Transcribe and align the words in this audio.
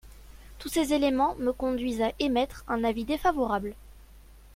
Tous 0.57 0.67
ces 0.69 0.93
éléments 0.93 1.35
me 1.35 1.53
conduisent 1.53 2.01
à 2.01 2.11
émettre 2.17 2.65
un 2.67 2.83
avis 2.83 3.03
défavorable. 3.05 3.75